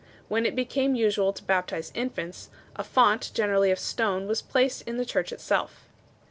When 0.29 0.47
it 0.47 0.55
became 0.55 0.95
usual 0.95 1.31
to 1.31 1.43
baptize 1.43 1.91
infants, 1.93 2.49
a 2.75 2.83
font 2.83 3.23
3, 3.25 3.33
generally 3.35 3.69
of 3.69 3.77
stone, 3.77 4.25
was 4.25 4.41
placed 4.41 4.81
in 4.87 4.97
the 4.97 5.05
church 5.05 5.31
itself. 5.31 5.85